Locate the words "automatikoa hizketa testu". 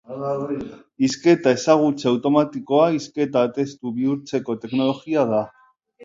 2.11-3.91